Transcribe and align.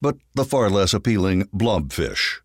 but 0.00 0.16
the 0.34 0.44
far 0.44 0.70
less 0.70 0.94
appealing 0.94 1.44
blobfish. 1.54 2.40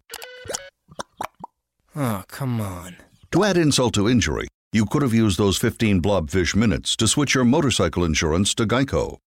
Oh, 1.96 2.24
come 2.28 2.60
on. 2.60 2.98
To 3.32 3.44
add 3.44 3.58
insult 3.58 3.94
to 3.96 4.10
injury, 4.10 4.48
you 4.72 4.86
could 4.86 5.02
have 5.02 5.14
used 5.14 5.38
those 5.38 5.58
15 5.58 6.02
blobfish 6.02 6.56
minutes 6.56 6.96
to 6.96 7.08
switch 7.08 7.36
your 7.36 7.46
motorcycle 7.46 8.04
insurance 8.04 8.56
to 8.56 8.66
Geico. 8.66 9.18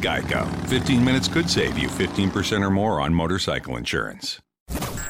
Geico. 0.00 0.46
15 0.68 1.04
minutes 1.04 1.28
could 1.28 1.50
save 1.50 1.78
you 1.78 1.88
15% 1.88 2.62
or 2.62 2.70
more 2.70 3.00
on 3.00 3.12
motorcycle 3.12 3.76
insurance. 3.76 4.40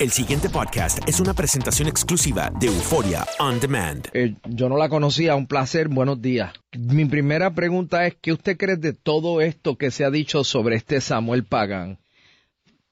El 0.00 0.10
siguiente 0.10 0.48
podcast 0.48 1.06
es 1.06 1.20
una 1.20 1.34
presentación 1.34 1.86
exclusiva 1.86 2.50
de 2.58 2.68
Euforia 2.68 3.26
On 3.38 3.60
Demand. 3.60 4.08
Eh, 4.14 4.34
yo 4.48 4.70
no 4.70 4.78
la 4.78 4.88
conocía, 4.88 5.36
un 5.36 5.46
placer, 5.46 5.88
buenos 5.88 6.22
días. 6.22 6.54
Mi 6.72 7.04
primera 7.04 7.50
pregunta 7.54 8.06
es, 8.06 8.16
¿qué 8.18 8.32
usted 8.32 8.56
cree 8.56 8.76
de 8.76 8.94
todo 8.94 9.42
esto 9.42 9.76
que 9.76 9.90
se 9.90 10.06
ha 10.06 10.10
dicho 10.10 10.42
sobre 10.42 10.76
este 10.76 11.02
Samuel 11.02 11.44
Pagan? 11.44 11.98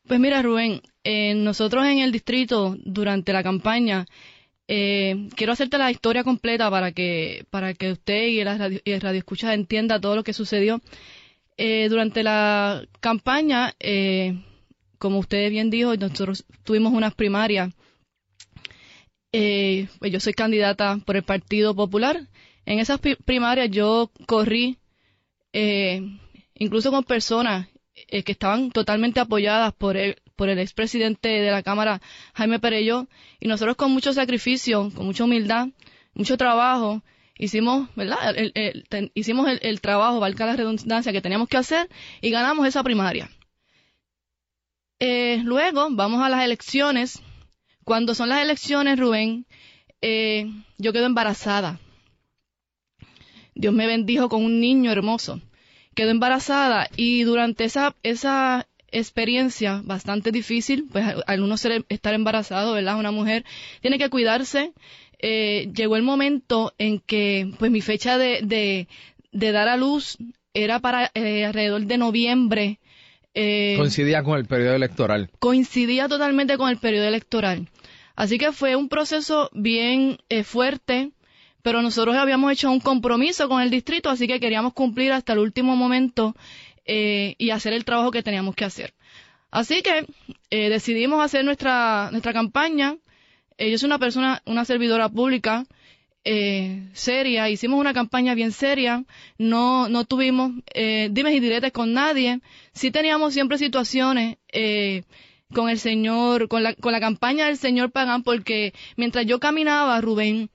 Pues 0.08 0.18
mira, 0.20 0.40
Rubén, 0.40 0.80
eh, 1.04 1.34
nosotros 1.34 1.84
en 1.84 1.98
el 1.98 2.12
distrito, 2.12 2.76
durante 2.82 3.34
la 3.34 3.42
campaña, 3.42 4.06
eh, 4.66 5.28
quiero 5.36 5.52
hacerte 5.52 5.76
la 5.76 5.90
historia 5.90 6.24
completa 6.24 6.70
para 6.70 6.92
que, 6.92 7.44
para 7.50 7.74
que 7.74 7.92
usted 7.92 8.28
y 8.28 8.40
el 8.40 8.58
radio, 8.58 8.80
y 8.86 9.18
escucha 9.18 9.52
entienda 9.52 10.00
todo 10.00 10.16
lo 10.16 10.24
que 10.24 10.32
sucedió. 10.32 10.80
Eh, 11.58 11.88
durante 11.90 12.22
la 12.22 12.86
campaña, 13.00 13.74
como 14.98 15.18
usted 15.18 15.50
bien 15.50 15.68
dijo, 15.68 15.94
nosotros 15.94 16.46
tuvimos 16.64 16.94
unas 16.94 17.14
primarias. 17.14 17.74
Pues 19.30 20.10
yo 20.10 20.20
soy 20.20 20.32
candidata 20.32 20.98
por 21.04 21.16
el 21.16 21.22
Partido 21.22 21.74
Popular. 21.74 22.18
En 22.64 22.78
esas 22.78 22.98
pri- 22.98 23.16
primarias 23.16 23.70
yo 23.70 24.10
corrí 24.26 24.78
incluso 26.54 26.90
con 26.90 27.04
personas 27.04 27.68
eh, 28.08 28.22
que 28.22 28.32
estaban 28.32 28.70
totalmente 28.70 29.20
apoyadas 29.20 29.72
por 29.74 29.96
el, 29.96 30.16
por 30.36 30.48
el 30.48 30.58
expresidente 30.58 31.28
de 31.28 31.50
la 31.50 31.62
Cámara, 31.62 32.00
Jaime 32.34 32.58
Perello, 32.60 33.06
y 33.40 33.48
nosotros 33.48 33.76
con 33.76 33.92
mucho 33.92 34.12
sacrificio, 34.12 34.90
con 34.94 35.06
mucha 35.06 35.24
humildad, 35.24 35.68
mucho 36.14 36.36
trabajo, 36.36 37.02
hicimos, 37.38 37.88
¿verdad? 37.96 38.36
El- 38.36 38.52
el- 38.54 38.84
ten- 38.88 39.10
hicimos 39.14 39.48
el, 39.60 39.80
trabajo, 39.80 40.20
valga 40.20 40.46
la 40.46 40.56
redundancia, 40.56 41.12
que 41.12 41.20
teníamos 41.22 41.48
que 41.48 41.56
hacer 41.58 41.88
y 42.20 42.30
ganamos 42.30 42.66
esa 42.66 42.82
primaria. 42.82 43.30
Eh, 45.00 45.40
luego 45.44 45.88
vamos 45.90 46.22
a 46.22 46.28
las 46.28 46.44
elecciones. 46.44 47.22
Cuando 47.84 48.14
son 48.14 48.28
las 48.28 48.42
elecciones, 48.42 48.98
Rubén, 48.98 49.46
eh, 50.02 50.46
yo 50.78 50.92
quedo 50.92 51.06
embarazada. 51.06 51.78
Dios 53.54 53.74
me 53.74 53.86
bendijo 53.86 54.28
con 54.28 54.44
un 54.44 54.60
niño 54.60 54.90
hermoso. 54.90 55.40
Quedo 55.98 56.10
embarazada 56.12 56.88
y 56.96 57.24
durante 57.24 57.64
esa, 57.64 57.94
esa 58.04 58.68
experiencia 58.92 59.80
bastante 59.84 60.30
difícil, 60.30 60.86
pues 60.92 61.04
al- 61.26 61.42
uno 61.42 61.56
ser, 61.56 61.84
estar 61.88 62.14
embarazado, 62.14 62.72
¿verdad? 62.74 62.96
Una 62.98 63.10
mujer 63.10 63.44
tiene 63.80 63.98
que 63.98 64.08
cuidarse. 64.08 64.72
Eh, 65.18 65.68
llegó 65.74 65.96
el 65.96 66.02
momento 66.04 66.72
en 66.78 67.00
que, 67.00 67.50
pues 67.58 67.70
mi 67.72 67.80
fecha 67.80 68.16
de, 68.16 68.40
de, 68.42 68.86
de 69.32 69.52
dar 69.52 69.66
a 69.68 69.76
luz 69.76 70.16
era 70.54 70.78
para 70.78 71.10
eh, 71.14 71.44
alrededor 71.44 71.82
de 71.86 71.98
noviembre. 71.98 72.78
Eh, 73.34 73.74
Coincidía 73.76 74.22
con 74.22 74.38
el 74.38 74.46
periodo 74.46 74.74
electoral. 74.76 75.30
coincidía 75.40 76.06
totalmente 76.08 76.56
con 76.56 76.70
el 76.70 76.76
periodo 76.78 77.08
electoral. 77.08 77.68
Así 78.14 78.38
que 78.38 78.52
fue 78.52 78.76
un 78.76 78.88
proceso 78.88 79.50
bien 79.52 80.18
eh, 80.28 80.44
fuerte, 80.44 81.10
pero 81.68 81.82
nosotros 81.82 82.16
habíamos 82.16 82.50
hecho 82.50 82.70
un 82.70 82.80
compromiso 82.80 83.46
con 83.46 83.60
el 83.60 83.68
distrito, 83.68 84.08
así 84.08 84.26
que 84.26 84.40
queríamos 84.40 84.72
cumplir 84.72 85.12
hasta 85.12 85.34
el 85.34 85.40
último 85.40 85.76
momento 85.76 86.34
eh, 86.86 87.34
y 87.36 87.50
hacer 87.50 87.74
el 87.74 87.84
trabajo 87.84 88.10
que 88.10 88.22
teníamos 88.22 88.54
que 88.54 88.64
hacer. 88.64 88.94
Así 89.50 89.82
que 89.82 90.06
eh, 90.48 90.70
decidimos 90.70 91.22
hacer 91.22 91.44
nuestra, 91.44 92.08
nuestra 92.10 92.32
campaña. 92.32 92.96
Eh, 93.58 93.70
yo 93.70 93.76
soy 93.76 93.88
una 93.88 93.98
persona, 93.98 94.40
una 94.46 94.64
servidora 94.64 95.10
pública 95.10 95.66
eh, 96.24 96.88
seria, 96.94 97.50
hicimos 97.50 97.78
una 97.78 97.92
campaña 97.92 98.34
bien 98.34 98.52
seria, 98.52 99.04
no, 99.36 99.90
no 99.90 100.06
tuvimos 100.06 100.52
eh, 100.72 101.08
dimes 101.10 101.34
y 101.34 101.40
diretes 101.40 101.72
con 101.72 101.92
nadie, 101.92 102.40
sí 102.72 102.90
teníamos 102.90 103.34
siempre 103.34 103.58
situaciones 103.58 104.38
con 105.52 105.68
el 105.68 105.78
señor, 105.78 106.48
con 106.48 106.62
la, 106.62 106.72
con 106.72 106.92
la 106.92 107.00
campaña 107.00 107.44
del 107.44 107.58
señor 107.58 107.90
Pagán, 107.90 108.22
porque 108.22 108.72
mientras 108.96 109.26
yo 109.26 109.38
caminaba, 109.38 110.00
Rubén, 110.00 110.48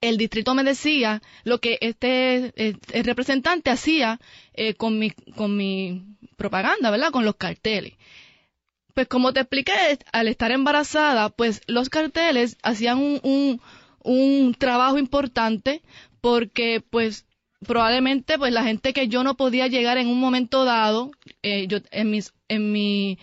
el 0.00 0.18
distrito 0.18 0.54
me 0.54 0.64
decía 0.64 1.22
lo 1.44 1.60
que 1.60 1.78
este 1.80 2.52
el 2.56 3.04
representante 3.04 3.70
hacía 3.70 4.20
eh, 4.54 4.74
con 4.74 4.98
mi 4.98 5.10
con 5.10 5.56
mi 5.56 6.04
propaganda, 6.36 6.90
¿verdad? 6.90 7.10
Con 7.10 7.24
los 7.24 7.36
carteles. 7.36 7.94
Pues 8.94 9.08
como 9.08 9.32
te 9.32 9.40
expliqué, 9.40 9.98
al 10.12 10.28
estar 10.28 10.50
embarazada, 10.52 11.28
pues 11.28 11.60
los 11.66 11.90
carteles 11.90 12.56
hacían 12.62 12.98
un, 12.98 13.20
un, 13.22 13.60
un 14.02 14.54
trabajo 14.54 14.96
importante 14.98 15.82
porque 16.22 16.82
pues 16.88 17.26
probablemente 17.66 18.38
pues 18.38 18.52
la 18.52 18.64
gente 18.64 18.92
que 18.92 19.08
yo 19.08 19.22
no 19.22 19.36
podía 19.36 19.66
llegar 19.66 19.98
en 19.98 20.08
un 20.08 20.20
momento 20.20 20.64
dado, 20.64 21.10
eh, 21.42 21.66
yo 21.66 21.78
en 21.90 22.10
mis 22.10 22.32
en 22.48 22.72
mi 22.72 23.18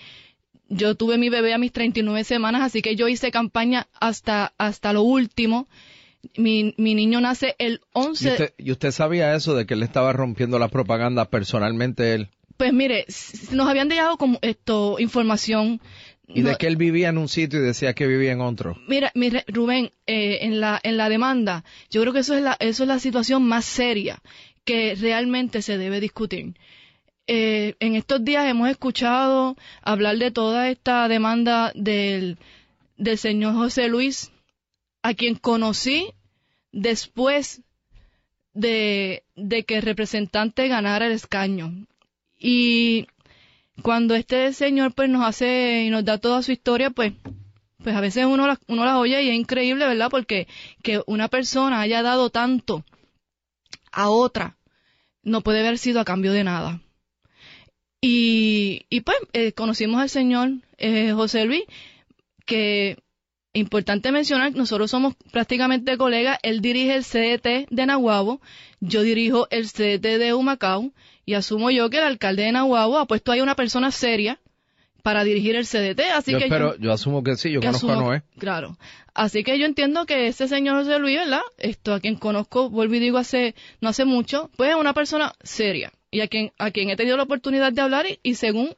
yo 0.69 0.95
tuve 0.95 1.17
mi 1.17 1.29
bebé 1.29 1.53
a 1.53 1.57
mis 1.57 1.71
39 1.71 2.23
semanas, 2.23 2.61
así 2.61 2.81
que 2.81 2.95
yo 2.95 3.07
hice 3.07 3.31
campaña 3.31 3.87
hasta 3.99 4.53
hasta 4.57 4.93
lo 4.93 5.03
último. 5.03 5.67
Mi, 6.37 6.73
mi 6.77 6.95
niño 6.95 7.21
nace 7.21 7.55
el 7.59 7.81
¿Y 7.93 7.99
11 7.99 8.31
usted, 8.31 8.53
y 8.57 8.71
usted 8.71 8.91
sabía 8.91 9.35
eso 9.35 9.55
de 9.55 9.65
que 9.65 9.73
él 9.73 9.83
estaba 9.83 10.13
rompiendo 10.13 10.57
la 10.59 10.69
propaganda 10.69 11.29
personalmente 11.29 12.13
él? 12.13 12.29
Pues 12.57 12.73
mire, 12.73 13.05
nos 13.51 13.67
habían 13.67 13.89
dejado 13.89 14.17
como 14.17 14.39
esto 14.41 14.97
información. 14.99 15.81
Y 16.27 16.41
de 16.41 16.55
que 16.55 16.67
él 16.67 16.77
vivía 16.77 17.09
en 17.09 17.17
un 17.17 17.27
sitio 17.27 17.59
y 17.59 17.63
decía 17.63 17.93
que 17.93 18.07
vivía 18.07 18.31
en 18.31 18.41
otro. 18.41 18.77
Mira, 18.87 19.11
mire, 19.13 19.43
Rubén, 19.47 19.91
eh, 20.07 20.39
en 20.41 20.61
la 20.61 20.79
en 20.81 20.97
la 20.97 21.09
demanda, 21.09 21.63
yo 21.89 22.01
creo 22.01 22.13
que 22.13 22.19
eso 22.19 22.35
es 22.35 22.41
la 22.41 22.55
eso 22.59 22.83
es 22.83 22.87
la 22.87 22.99
situación 22.99 23.43
más 23.43 23.65
seria 23.65 24.21
que 24.63 24.95
realmente 24.95 25.61
se 25.61 25.77
debe 25.77 25.99
discutir. 25.99 26.53
Eh, 27.27 27.75
en 27.79 27.95
estos 27.95 28.23
días 28.23 28.49
hemos 28.49 28.69
escuchado 28.69 29.55
hablar 29.81 30.17
de 30.17 30.31
toda 30.31 30.69
esta 30.69 31.07
demanda 31.07 31.71
del 31.75 32.37
del 32.97 33.17
señor 33.17 33.53
José 33.55 33.87
Luis, 33.87 34.31
a 35.03 35.13
quien 35.13 35.35
conocí 35.35 36.13
después 36.71 37.61
de, 38.53 39.23
de 39.35 39.63
que 39.65 39.75
el 39.75 39.83
representante 39.83 40.67
ganara 40.67 41.05
el 41.05 41.11
escaño. 41.11 41.85
Y 42.39 43.07
cuando 43.81 44.15
este 44.15 44.51
señor 44.53 44.94
pues 44.94 45.09
nos 45.09 45.25
hace 45.25 45.83
y 45.83 45.89
nos 45.89 46.05
da 46.05 46.17
toda 46.17 46.41
su 46.41 46.51
historia, 46.51 46.89
pues 46.89 47.13
pues 47.83 47.95
a 47.97 48.01
veces 48.01 48.25
uno 48.25 48.47
las, 48.47 48.59
uno 48.67 48.85
las 48.85 48.95
oye 48.95 49.21
y 49.21 49.29
es 49.29 49.35
increíble, 49.35 49.85
¿verdad? 49.85 50.09
Porque 50.09 50.47
que 50.81 51.01
una 51.06 51.27
persona 51.27 51.81
haya 51.81 52.01
dado 52.01 52.29
tanto 52.29 52.85
a 53.91 54.09
otra 54.09 54.57
no 55.21 55.41
puede 55.41 55.59
haber 55.59 55.77
sido 55.77 55.99
a 55.99 56.06
cambio 56.06 56.31
de 56.31 56.45
nada. 56.45 56.81
Y, 57.99 58.85
y 58.89 59.01
pues 59.01 59.17
eh, 59.33 59.51
conocimos 59.51 60.01
al 60.01 60.09
señor 60.09 60.49
eh, 60.77 61.11
José 61.11 61.45
Luis, 61.45 61.63
que 62.45 62.97
importante 63.53 64.11
mencionar, 64.11 64.53
nosotros 64.55 64.89
somos 64.91 65.13
prácticamente 65.31 65.97
colegas, 65.97 66.39
él 66.44 66.61
dirige 66.61 66.95
el 66.95 67.03
CDT 67.03 67.67
de 67.69 67.85
Nahuabo, 67.85 68.41
yo 68.79 69.01
dirijo 69.03 69.47
el 69.51 69.67
CDT 69.67 70.17
de 70.19 70.33
Humacao, 70.33 70.91
y 71.25 71.35
asumo 71.35 71.69
yo 71.71 71.89
que 71.89 71.97
el 72.00 72.03
alcalde 72.03 72.44
de 72.44 72.51
Nahuabo 72.51 72.97
ha 72.97 73.05
puesto 73.05 73.31
ahí 73.31 73.41
una 73.41 73.55
persona 73.55 73.91
seria 73.91 74.39
para 75.03 75.23
dirigir 75.23 75.55
el 75.55 75.65
CDT, 75.65 76.01
así 76.15 76.31
yo 76.31 76.38
que 76.39 76.45
espero, 76.45 76.77
yo 76.77 76.91
asumo 76.91 77.23
que 77.23 77.35
sí, 77.35 77.51
yo 77.51 77.59
que 77.59 77.67
conozco 77.67 77.89
a 77.91 77.94
asumo- 77.95 78.05
Noé. 78.07 78.23
Claro. 78.39 78.77
Así 79.13 79.44
que 79.44 79.59
yo 79.59 79.65
entiendo 79.65 80.06
que 80.06 80.27
ese 80.27 80.47
señor 80.47 80.77
José 80.79 80.97
Luis, 80.97 81.17
¿verdad? 81.19 81.41
Esto 81.59 81.94
a 81.94 81.99
quien 81.99 82.15
conozco, 82.15 82.69
vuelvo 82.69 82.95
y 82.95 82.99
digo 82.99 83.17
hace, 83.19 83.53
no 83.81 83.89
hace 83.89 84.06
mucho, 84.06 84.49
pues 84.57 84.71
es 84.71 84.75
una 84.75 84.94
persona 84.94 85.33
seria. 85.44 85.91
Y 86.09 86.21
a 86.21 86.27
quien, 86.27 86.51
a 86.57 86.71
quien 86.71 86.89
he 86.89 86.95
tenido 86.95 87.17
la 87.17 87.23
oportunidad 87.23 87.71
de 87.73 87.81
hablar 87.81 88.06
y, 88.07 88.19
y 88.23 88.35
según 88.35 88.75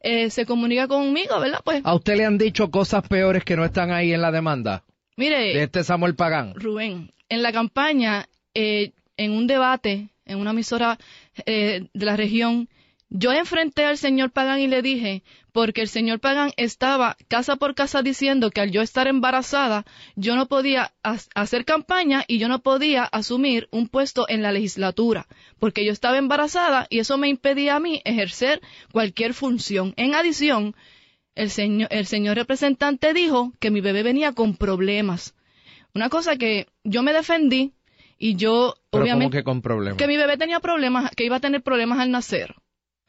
eh, 0.00 0.30
se 0.30 0.46
comunica 0.46 0.88
conmigo, 0.88 1.38
¿verdad? 1.40 1.60
Pues, 1.64 1.82
¿A 1.84 1.94
usted 1.94 2.16
le 2.16 2.24
han 2.24 2.38
dicho 2.38 2.70
cosas 2.70 3.06
peores 3.06 3.44
que 3.44 3.56
no 3.56 3.64
están 3.64 3.90
ahí 3.90 4.12
en 4.12 4.22
la 4.22 4.32
demanda? 4.32 4.84
mire. 5.16 5.54
De 5.54 5.62
este 5.64 5.84
Samuel 5.84 6.14
Pagán. 6.14 6.54
Rubén, 6.54 7.12
en 7.28 7.42
la 7.42 7.52
campaña, 7.52 8.26
eh, 8.54 8.92
en 9.16 9.32
un 9.32 9.46
debate, 9.46 10.08
en 10.24 10.38
una 10.38 10.50
emisora 10.50 10.98
eh, 11.44 11.86
de 11.92 12.06
la 12.06 12.16
región, 12.16 12.68
yo 13.10 13.32
enfrenté 13.32 13.84
al 13.84 13.98
señor 13.98 14.30
Pagán 14.30 14.60
y 14.60 14.68
le 14.68 14.82
dije, 14.82 15.22
porque 15.52 15.80
el 15.82 15.88
señor 15.88 16.20
Pagán 16.20 16.52
estaba 16.56 17.16
casa 17.28 17.56
por 17.56 17.74
casa 17.74 18.02
diciendo 18.02 18.50
que 18.50 18.60
al 18.60 18.70
yo 18.70 18.82
estar 18.82 19.08
embarazada, 19.08 19.84
yo 20.14 20.36
no 20.36 20.46
podía 20.46 20.92
ha- 21.02 21.16
hacer 21.34 21.64
campaña 21.64 22.24
y 22.28 22.38
yo 22.38 22.48
no 22.48 22.60
podía 22.60 23.02
asumir 23.04 23.68
un 23.72 23.88
puesto 23.88 24.26
en 24.28 24.42
la 24.42 24.52
legislatura, 24.52 25.26
porque 25.58 25.84
yo 25.84 25.90
estaba 25.92 26.18
embarazada 26.18 26.86
y 26.88 27.00
eso 27.00 27.18
me 27.18 27.28
impedía 27.28 27.76
a 27.76 27.80
mí 27.80 28.00
ejercer 28.04 28.60
cualquier 28.92 29.34
función. 29.34 29.92
En 29.96 30.14
adición, 30.14 30.76
el 31.34 31.50
señor, 31.50 31.88
el 31.90 32.06
señor 32.06 32.36
representante 32.36 33.12
dijo 33.12 33.52
que 33.58 33.70
mi 33.72 33.80
bebé 33.80 34.02
venía 34.04 34.32
con 34.32 34.56
problemas. 34.56 35.34
Una 35.94 36.08
cosa 36.10 36.36
que 36.36 36.68
yo 36.84 37.02
me 37.02 37.12
defendí 37.12 37.72
y 38.18 38.36
yo, 38.36 38.76
Pero 38.90 39.02
obviamente, 39.02 39.38
que 39.38 39.42
con 39.44 39.62
problemas. 39.62 39.96
que 39.98 40.06
mi 40.06 40.16
bebé 40.16 40.36
tenía 40.36 40.60
problemas, 40.60 41.10
que 41.16 41.24
iba 41.24 41.36
a 41.36 41.40
tener 41.40 41.62
problemas 41.62 41.98
al 41.98 42.12
nacer. 42.12 42.54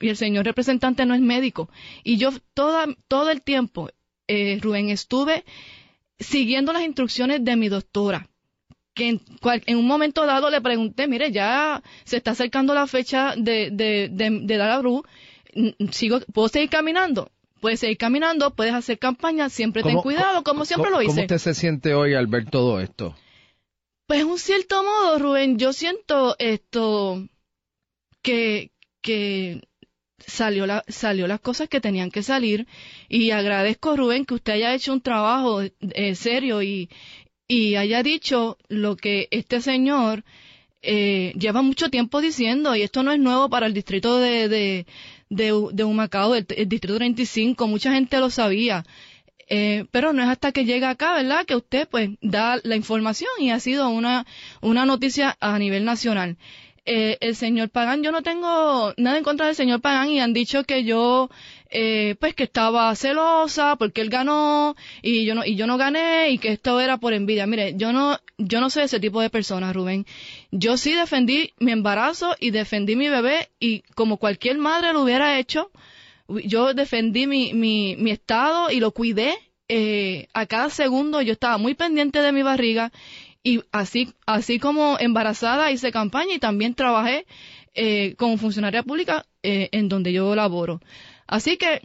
Y 0.01 0.09
el 0.09 0.17
señor 0.17 0.45
representante 0.45 1.05
no 1.05 1.13
es 1.13 1.21
médico. 1.21 1.69
Y 2.03 2.17
yo 2.17 2.31
toda, 2.53 2.85
todo 3.07 3.29
el 3.29 3.41
tiempo, 3.41 3.89
eh, 4.27 4.59
Rubén, 4.61 4.89
estuve 4.89 5.43
siguiendo 6.19 6.73
las 6.73 6.83
instrucciones 6.83 7.43
de 7.45 7.55
mi 7.55 7.69
doctora. 7.69 8.27
Que 8.93 9.07
en, 9.09 9.19
cual- 9.41 9.63
en 9.67 9.77
un 9.77 9.87
momento 9.87 10.25
dado 10.25 10.49
le 10.49 10.59
pregunté, 10.59 11.07
mire, 11.07 11.31
ya 11.31 11.81
se 12.03 12.17
está 12.17 12.31
acercando 12.31 12.73
la 12.73 12.87
fecha 12.87 13.35
de, 13.37 13.69
de, 13.71 14.09
de, 14.11 14.39
de 14.43 14.57
dar 14.57 14.69
a 14.71 14.81
luz. 14.81 15.03
Mm, 15.55 15.87
Sigo, 15.91 16.19
¿Puedo 16.33 16.47
seguir 16.49 16.69
caminando? 16.69 17.31
Puedes 17.61 17.79
seguir 17.79 17.97
caminando, 17.97 18.55
puedes 18.55 18.73
hacer 18.73 18.97
campaña, 18.99 19.47
siempre 19.49 19.83
ten 19.83 19.91
¿Cómo- 19.93 20.01
cuidado, 20.03 20.43
como 20.43 20.65
siempre 20.65 20.89
lo 20.89 21.01
hice. 21.01 21.11
¿Cómo 21.11 21.21
usted 21.21 21.37
se 21.37 21.53
siente 21.53 21.93
hoy 21.93 22.15
al 22.15 22.25
ver 22.27 22.49
todo 22.49 22.79
esto? 22.81 23.15
Pues 24.07 24.21
en 24.21 24.27
un 24.27 24.39
cierto 24.39 24.83
modo, 24.83 25.19
Rubén, 25.19 25.57
yo 25.59 25.71
siento 25.71 26.35
esto 26.39 27.27
que, 28.21 28.71
que 29.01 29.61
salió 30.27 30.65
la, 30.65 30.83
salió 30.87 31.27
las 31.27 31.39
cosas 31.39 31.69
que 31.69 31.81
tenían 31.81 32.11
que 32.11 32.23
salir 32.23 32.67
y 33.09 33.31
agradezco, 33.31 33.95
Rubén, 33.95 34.25
que 34.25 34.35
usted 34.35 34.53
haya 34.53 34.73
hecho 34.73 34.93
un 34.93 35.01
trabajo 35.01 35.61
eh, 35.61 36.15
serio 36.15 36.61
y, 36.61 36.89
haya 37.77 38.01
dicho 38.01 38.57
lo 38.69 38.95
que 38.95 39.27
este 39.29 39.59
señor 39.59 40.23
eh, 40.81 41.33
lleva 41.37 41.61
mucho 41.61 41.89
tiempo 41.89 42.21
diciendo 42.21 42.77
y 42.77 42.81
esto 42.81 43.03
no 43.03 43.11
es 43.11 43.19
nuevo 43.19 43.49
para 43.49 43.65
el 43.65 43.73
distrito 43.73 44.19
de, 44.19 44.47
de, 44.47 44.85
de, 45.29 45.83
Humacao, 45.83 46.33
el, 46.35 46.45
distrito 46.45 46.95
35, 46.95 47.67
mucha 47.67 47.91
gente 47.91 48.19
lo 48.19 48.29
sabía. 48.29 48.85
Eh, 49.49 49.83
pero 49.91 50.13
no 50.13 50.23
es 50.23 50.29
hasta 50.29 50.53
que 50.53 50.63
llega 50.63 50.91
acá, 50.91 51.13
¿verdad? 51.13 51.45
Que 51.45 51.57
usted 51.57 51.89
pues 51.89 52.11
da 52.21 52.57
la 52.63 52.77
información 52.77 53.29
y 53.37 53.51
ha 53.51 53.59
sido 53.59 53.89
una 53.89 54.25
noticia 54.61 55.35
a 55.41 55.59
nivel 55.59 55.83
nacional. 55.83 56.37
Eh, 56.83 57.19
el 57.21 57.35
señor 57.35 57.69
Pagán, 57.69 58.01
yo 58.01 58.11
no 58.11 58.23
tengo 58.23 58.91
nada 58.97 59.17
en 59.17 59.23
contra 59.23 59.45
del 59.45 59.55
señor 59.55 59.81
Pagán 59.81 60.09
y 60.09 60.19
han 60.19 60.33
dicho 60.33 60.63
que 60.63 60.83
yo, 60.83 61.29
eh, 61.69 62.15
pues 62.19 62.33
que 62.33 62.43
estaba 62.43 62.95
celosa 62.95 63.75
porque 63.75 64.01
él 64.01 64.09
ganó 64.09 64.75
y 65.03 65.23
yo 65.25 65.35
no, 65.35 65.45
y 65.45 65.55
yo 65.55 65.67
no 65.67 65.77
gané 65.77 66.31
y 66.31 66.39
que 66.39 66.49
esto 66.53 66.79
era 66.79 66.97
por 66.97 67.13
envidia. 67.13 67.45
Mire, 67.45 67.75
yo 67.75 67.93
no, 67.93 68.19
yo 68.39 68.59
no 68.59 68.71
soy 68.71 68.83
ese 68.83 68.99
tipo 68.99 69.21
de 69.21 69.29
persona, 69.29 69.71
Rubén. 69.73 70.07
Yo 70.49 70.75
sí 70.75 70.93
defendí 70.93 71.53
mi 71.59 71.71
embarazo 71.71 72.35
y 72.39 72.49
defendí 72.49 72.95
mi 72.95 73.09
bebé 73.09 73.49
y 73.59 73.81
como 73.93 74.17
cualquier 74.17 74.57
madre 74.57 74.91
lo 74.93 75.03
hubiera 75.03 75.37
hecho, 75.37 75.71
yo 76.27 76.73
defendí 76.73 77.27
mi, 77.27 77.53
mi, 77.53 77.95
mi 77.97 78.09
estado 78.09 78.71
y 78.71 78.79
lo 78.79 78.91
cuidé 78.91 79.35
eh, 79.67 80.27
a 80.33 80.47
cada 80.47 80.69
segundo. 80.69 81.21
Yo 81.21 81.33
estaba 81.33 81.57
muy 81.57 81.75
pendiente 81.75 82.21
de 82.21 82.31
mi 82.31 82.41
barriga 82.41 82.91
y 83.43 83.61
así, 83.71 84.13
así 84.25 84.59
como 84.59 84.97
embarazada 84.99 85.71
hice 85.71 85.91
campaña 85.91 86.33
y 86.35 86.39
también 86.39 86.75
trabajé 86.75 87.25
eh, 87.73 88.15
como 88.17 88.37
funcionaria 88.37 88.83
pública 88.83 89.25
eh, 89.43 89.69
en 89.71 89.89
donde 89.89 90.13
yo 90.13 90.35
laboro. 90.35 90.79
Así 91.27 91.57
que 91.57 91.81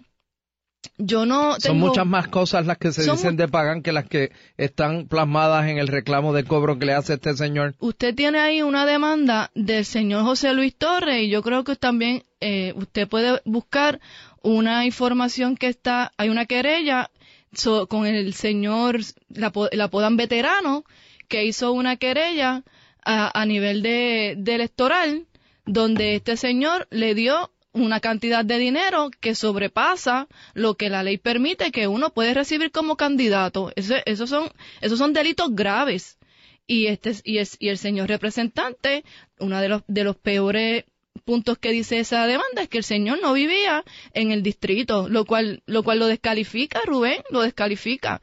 yo 0.98 1.26
no 1.26 1.52
Son 1.54 1.60
tengo... 1.62 1.86
muchas 1.86 2.06
más 2.06 2.28
cosas 2.28 2.66
las 2.66 2.78
que 2.78 2.92
se 2.92 3.02
Son 3.04 3.16
dicen 3.16 3.36
de 3.36 3.48
Pagán 3.48 3.82
que 3.82 3.92
las 3.92 4.06
que 4.06 4.32
están 4.56 5.06
plasmadas 5.08 5.66
en 5.68 5.78
el 5.78 5.88
reclamo 5.88 6.32
de 6.32 6.44
cobro 6.44 6.78
que 6.78 6.86
le 6.86 6.92
hace 6.94 7.14
este 7.14 7.34
señor. 7.36 7.74
Usted 7.80 8.14
tiene 8.14 8.38
ahí 8.38 8.62
una 8.62 8.86
demanda 8.86 9.50
del 9.54 9.84
señor 9.84 10.22
José 10.24 10.52
Luis 10.54 10.76
Torres 10.76 11.22
y 11.24 11.28
yo 11.28 11.42
creo 11.42 11.64
que 11.64 11.76
también 11.76 12.24
eh, 12.40 12.72
usted 12.76 13.08
puede 13.08 13.40
buscar 13.44 14.00
una 14.42 14.84
información 14.84 15.56
que 15.56 15.68
está, 15.68 16.12
hay 16.18 16.28
una 16.28 16.46
querella 16.46 17.10
so- 17.52 17.88
con 17.88 18.06
el 18.06 18.32
señor, 18.34 19.00
la, 19.28 19.52
la 19.72 19.84
apodan 19.84 20.16
veterano, 20.16 20.84
que 21.26 21.44
hizo 21.44 21.72
una 21.72 21.96
querella 21.96 22.62
a, 23.08 23.44
nivel 23.46 23.82
de, 23.82 24.34
de 24.36 24.54
electoral, 24.56 25.26
donde 25.64 26.16
este 26.16 26.36
señor 26.36 26.88
le 26.90 27.14
dio 27.14 27.52
una 27.72 28.00
cantidad 28.00 28.44
de 28.44 28.58
dinero 28.58 29.10
que 29.20 29.34
sobrepasa 29.34 30.26
lo 30.54 30.74
que 30.76 30.88
la 30.88 31.02
ley 31.02 31.18
permite 31.18 31.70
que 31.70 31.86
uno 31.88 32.10
puede 32.10 32.34
recibir 32.34 32.70
como 32.72 32.96
candidato. 32.96 33.70
Eso- 33.76 33.94
esos 34.06 34.28
son, 34.30 34.48
esos 34.80 34.98
son 34.98 35.12
delitos 35.12 35.54
graves 35.54 36.18
y 36.66 36.86
este 36.86 37.12
y 37.22 37.38
es 37.38 37.56
y 37.60 37.68
el 37.68 37.78
señor 37.78 38.08
representante 38.08 39.04
uno 39.38 39.60
de 39.60 39.68
los 39.68 39.82
de 39.86 40.02
los 40.02 40.16
peores 40.16 40.84
puntos 41.24 41.58
que 41.58 41.70
dice 41.70 42.00
esa 42.00 42.26
demanda 42.26 42.62
es 42.62 42.68
que 42.68 42.78
el 42.78 42.84
señor 42.84 43.20
no 43.22 43.32
vivía 43.34 43.84
en 44.14 44.32
el 44.32 44.42
distrito 44.42 45.08
lo 45.08 45.24
cual 45.26 45.62
lo 45.66 45.84
cual 45.84 46.00
lo 46.00 46.06
descalifica 46.08 46.80
Rubén 46.84 47.22
lo 47.30 47.42
descalifica 47.42 48.20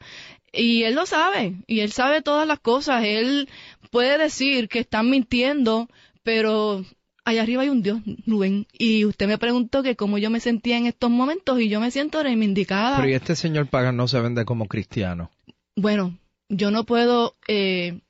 y 0.56 0.84
él 0.84 0.94
lo 0.94 1.06
sabe 1.06 1.56
y 1.66 1.80
él 1.80 1.92
sabe 1.92 2.22
todas 2.22 2.46
las 2.46 2.60
cosas 2.60 3.04
él 3.04 3.48
puede 3.90 4.18
decir 4.18 4.68
que 4.68 4.80
están 4.80 5.10
mintiendo 5.10 5.88
pero 6.22 6.84
allá 7.24 7.42
arriba 7.42 7.62
hay 7.62 7.68
un 7.68 7.82
Dios 7.82 8.00
Rubén 8.26 8.66
y 8.72 9.04
usted 9.04 9.26
me 9.26 9.38
preguntó 9.38 9.82
que 9.82 9.96
cómo 9.96 10.18
yo 10.18 10.30
me 10.30 10.40
sentía 10.40 10.76
en 10.78 10.86
estos 10.86 11.10
momentos 11.10 11.60
y 11.60 11.68
yo 11.68 11.80
me 11.80 11.90
siento 11.90 12.22
reivindicada 12.22 12.96
Pero 12.96 13.08
y 13.08 13.14
este 13.14 13.36
señor 13.36 13.68
Pagán 13.68 13.96
no 13.96 14.08
se 14.08 14.20
vende 14.20 14.44
como 14.44 14.66
cristiano. 14.66 15.30
bueno, 15.76 16.16
yo 16.48 16.70
no 16.70 16.84
puedo 16.84 17.34
eh, 17.48 18.00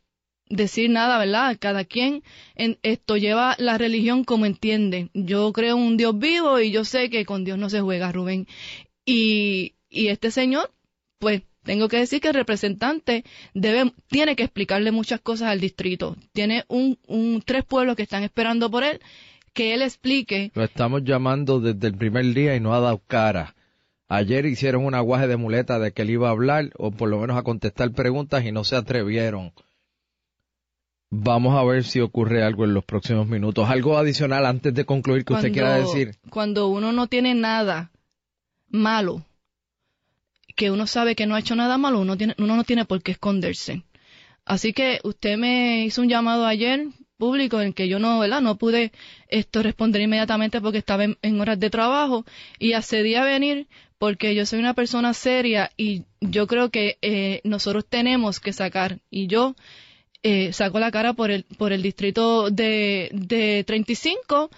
decir 0.49 0.91
nada, 0.91 1.19
¿verdad? 1.19 1.57
Cada 1.59 1.85
quien 1.85 2.23
en 2.55 2.79
esto 2.83 3.17
lleva 3.17 3.57
la 3.59 3.79
religión 3.79 4.25
como 4.25 4.47
entiende. 4.47 5.09
Yo 5.15 5.53
creo 5.53 5.77
en 5.77 5.83
un 5.83 5.97
Dios 5.97 6.19
vivo 6.19 6.61
y 6.61 6.71
yo 6.71 6.85
sé 6.85 7.11
que 7.11 7.25
con 7.25 7.45
Dios 7.45 7.59
no 7.59 7.71
se 7.71 7.81
juega, 7.81 8.13
Rubén. 8.13 8.47
Y, 9.05 9.75
y 9.89 10.09
este 10.09 10.31
señor, 10.31 10.71
pues 11.19 11.43
tengo 11.64 11.88
que 11.88 11.99
decir 11.99 12.21
que 12.21 12.28
el 12.28 12.35
representante 12.35 13.25
debe, 13.54 13.92
tiene 14.09 14.37
que 14.37 14.44
explicarle 14.44 14.92
muchas 14.92 15.21
cosas 15.21 15.49
al 15.49 15.61
distrito. 15.61 16.16
Tiene 16.33 16.64
un, 16.68 16.99
un 17.09 17.42
tres 17.44 17.64
pueblos 17.64 17.97
que 17.97 18.02
están 18.02 18.23
esperando 18.23 18.71
por 18.71 18.85
él 18.85 19.00
que 19.54 19.73
él 19.73 19.83
explique. 19.83 20.50
Lo 20.54 20.64
estamos 20.64 21.04
llamando 21.04 21.61
desde 21.61 21.87
el 21.87 21.97
primer 21.97 22.26
día 22.35 22.56
y 22.56 22.61
no 22.61 22.75
ha 22.75 22.80
dado 22.80 23.00
cara. 23.06 23.54
Ayer 24.09 24.44
hicieron 24.44 24.85
un 24.85 24.94
aguaje 24.94 25.26
de 25.26 25.38
muleta 25.38 25.78
de 25.78 25.92
que 25.92 26.02
él 26.02 26.11
iba 26.11 26.28
a 26.28 26.33
hablar 26.33 26.71
o 26.76 26.90
por 26.90 27.09
lo 27.09 27.18
menos 27.18 27.38
a 27.38 27.42
contestar 27.42 27.92
preguntas 27.92 28.44
y 28.44 28.52
no 28.52 28.64
se 28.64 28.76
atrevieron. 28.76 29.52
Vamos 31.11 31.56
a 31.56 31.64
ver 31.64 31.85
si 31.85 32.00
ocurre 32.00 32.42
algo 32.42 32.64
en 32.64 32.75
los 32.75 32.85
próximos 32.85 33.28
minutos. 33.28 33.71
Algo 33.71 33.97
adicional 33.97 34.44
antes 34.44 34.75
de 34.75 34.85
concluir 34.85 35.25
que 35.25 35.33
usted 35.33 35.52
quiera 35.52 35.76
decir. 35.76 36.16
Cuando 36.28 36.68
uno 36.68 36.92
no 36.92 37.06
tiene 37.06 37.35
nada 37.35 37.92
malo, 38.68 39.23
que 40.54 40.70
uno 40.70 40.87
sabe 40.87 41.14
que 41.14 41.26
no 41.26 41.34
ha 41.34 41.40
hecho 41.40 41.56
nada 41.56 41.78
malo, 41.78 42.00
uno, 42.00 42.16
tiene, 42.16 42.34
uno 42.38 42.56
no 42.56 42.64
tiene 42.64 42.84
por 42.84 43.02
qué 43.02 43.12
esconderse. 43.12 43.82
Así 44.44 44.73
que 44.73 45.00
usted 45.04 45.38
me 45.38 45.84
hizo 45.84 46.02
un 46.02 46.08
llamado 46.08 46.46
ayer 46.46 46.87
público 47.16 47.61
en 47.61 47.73
que 47.73 47.88
yo 47.88 47.99
no. 47.99 48.26
No 48.40 48.56
pude 48.56 48.92
esto 49.28 49.62
responder 49.62 50.02
inmediatamente 50.02 50.61
porque 50.61 50.78
estaba 50.78 51.04
en, 51.04 51.40
horas 51.40 51.58
de 51.58 51.70
trabajo 51.70 52.25
y 52.58 52.73
accedí 52.73 53.14
a 53.14 53.25
venir 53.25 53.66
porque 53.99 54.34
yo 54.34 54.44
soy 54.44 54.58
una 54.58 54.75
persona 54.75 55.14
seria 55.14 55.70
y 55.76 56.02
yo 56.20 56.46
creo 56.46 56.70
que 56.70 56.99
eh, 57.00 57.40
nosotros 57.44 57.87
tenemos 57.88 58.40
que 58.40 58.52
sacar 58.52 58.99
y 59.11 59.26
yo 59.28 59.54
eh, 60.23 60.52
saco 60.52 60.78
la 60.78 60.90
cara 60.90 61.14
por 61.14 61.30
el 61.30 61.44
por 61.56 61.73
el 61.73 61.82
distrito 61.82 62.50
de, 62.50 63.11
de 63.12 63.64
35 63.66 64.50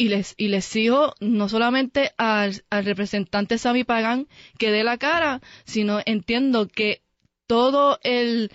y 0.00 0.08
les 0.08 0.34
y 0.38 0.48
les 0.48 0.64
sigo 0.64 1.12
no 1.20 1.50
solamente 1.50 2.12
al, 2.16 2.62
al 2.70 2.86
representante 2.86 3.58
Sami 3.58 3.84
Pagán 3.84 4.28
que 4.58 4.70
dé 4.70 4.82
la 4.82 4.96
cara, 4.96 5.42
sino 5.66 6.00
entiendo 6.06 6.68
que 6.68 7.02
todo 7.46 7.98
el, 8.02 8.50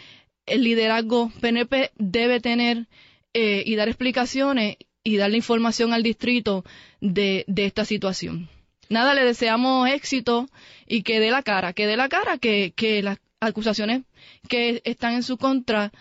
el 0.48 0.64
liderazgo 0.64 1.32
PNP 1.42 1.92
debe 1.98 2.40
tener 2.40 2.88
eh, 3.36 3.62
y 3.64 3.76
dar 3.76 3.90
explicaciones 3.90 4.78
y 5.04 5.18
darle 5.18 5.38
información 5.38 5.94
al 5.94 6.02
distrito 6.02 6.66
de, 7.00 7.46
de 7.48 7.68
esta 7.68 7.86
situación. 7.86 8.50
Nada, 8.90 9.14
le 9.14 9.24
deseamos 9.24 9.88
éxito 9.88 10.48
y 10.88 11.04
que 11.04 11.20
dé 11.20 11.30
la 11.30 11.44
cara, 11.44 11.74
que 11.74 11.86
dé 11.86 11.96
la 11.96 12.10
cara, 12.10 12.40
que, 12.40 12.74
que 12.76 13.04
las 13.04 13.20
acusaciones 13.40 14.02
que 14.50 14.82
están 14.84 15.14
en 15.14 15.22
su 15.22 15.38
contra, 15.38 15.92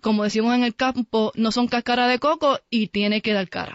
como 0.00 0.22
decimos 0.22 0.54
en 0.54 0.62
el 0.62 0.76
campo, 0.76 1.32
no 1.34 1.50
son 1.50 1.66
cáscara 1.66 2.06
de 2.06 2.20
coco 2.20 2.60
y 2.70 2.86
tiene 2.86 3.20
que 3.20 3.32
dar 3.32 3.48
cara. 3.48 3.74